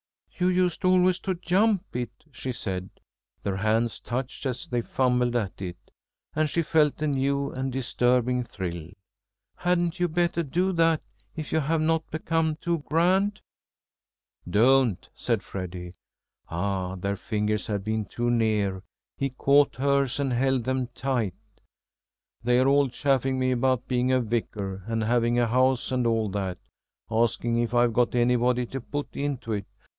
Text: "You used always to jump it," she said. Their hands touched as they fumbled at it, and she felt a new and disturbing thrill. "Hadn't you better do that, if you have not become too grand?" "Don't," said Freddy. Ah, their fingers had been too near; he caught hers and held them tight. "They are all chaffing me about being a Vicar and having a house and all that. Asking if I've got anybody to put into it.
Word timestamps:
"You 0.39 0.47
used 0.47 0.83
always 0.83 1.19
to 1.19 1.35
jump 1.35 1.83
it," 1.95 2.09
she 2.31 2.51
said. 2.51 2.89
Their 3.43 3.57
hands 3.57 3.99
touched 3.99 4.47
as 4.47 4.65
they 4.65 4.81
fumbled 4.81 5.35
at 5.35 5.61
it, 5.61 5.77
and 6.35 6.49
she 6.49 6.63
felt 6.63 6.99
a 7.03 7.05
new 7.05 7.51
and 7.51 7.71
disturbing 7.71 8.43
thrill. 8.43 8.89
"Hadn't 9.57 9.99
you 9.99 10.07
better 10.07 10.41
do 10.41 10.71
that, 10.71 11.03
if 11.35 11.51
you 11.51 11.59
have 11.59 11.81
not 11.81 12.09
become 12.09 12.55
too 12.55 12.79
grand?" 12.89 13.41
"Don't," 14.49 15.07
said 15.15 15.43
Freddy. 15.43 15.93
Ah, 16.49 16.95
their 16.95 17.15
fingers 17.15 17.67
had 17.67 17.83
been 17.83 18.05
too 18.05 18.31
near; 18.31 18.81
he 19.19 19.29
caught 19.29 19.75
hers 19.75 20.19
and 20.19 20.33
held 20.33 20.63
them 20.63 20.87
tight. 20.95 21.35
"They 22.43 22.57
are 22.57 22.67
all 22.67 22.89
chaffing 22.89 23.37
me 23.37 23.51
about 23.51 23.87
being 23.87 24.11
a 24.11 24.19
Vicar 24.19 24.81
and 24.87 25.03
having 25.03 25.37
a 25.37 25.45
house 25.45 25.91
and 25.91 26.07
all 26.07 26.27
that. 26.29 26.57
Asking 27.11 27.57
if 27.57 27.75
I've 27.75 27.93
got 27.93 28.15
anybody 28.15 28.65
to 28.65 28.81
put 28.81 29.15
into 29.15 29.53
it. 29.53 29.67